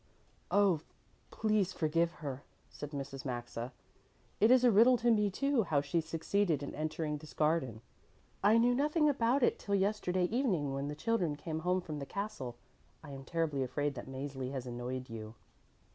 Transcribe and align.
"Oh, 0.49 0.81
please 1.29 1.73
forgive 1.73 2.11
her," 2.25 2.41
said 2.71 2.89
Mrs. 2.89 3.23
Maxa. 3.23 3.71
"It 4.39 4.49
is 4.49 4.63
a 4.63 4.71
riddle 4.71 4.97
to 4.97 5.11
me, 5.11 5.29
too, 5.29 5.61
how 5.61 5.81
she 5.81 6.01
succeeded 6.01 6.63
in 6.63 6.73
entering 6.73 7.17
this 7.17 7.35
garden. 7.35 7.81
I 8.43 8.57
knew 8.57 8.73
nothing 8.73 9.07
about 9.07 9.43
it 9.43 9.59
till 9.59 9.75
yesterday 9.75 10.23
evening 10.25 10.73
when 10.73 10.87
the 10.87 10.95
children 10.95 11.35
came 11.35 11.59
home 11.59 11.81
from 11.81 11.99
the 11.99 12.07
castle. 12.07 12.55
I 13.03 13.11
am 13.11 13.25
terribly 13.25 13.61
afraid 13.61 13.93
that 13.93 14.07
Mäzli 14.07 14.51
has 14.53 14.65
annoyed 14.65 15.07
you." 15.07 15.35